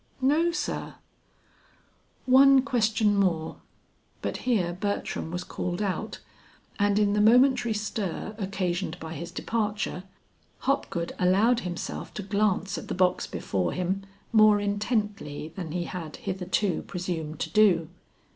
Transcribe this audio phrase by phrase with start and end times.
[0.19, 0.95] "No sir."
[2.25, 3.57] "One question more"
[4.23, 6.21] But here Bertram was called out,
[6.79, 10.05] and in the momentary stir occasioned by his departure,
[10.61, 14.01] Hopgood allowed himself to glance at the box before him
[14.33, 17.87] more intently than he had hitherto presumed to do.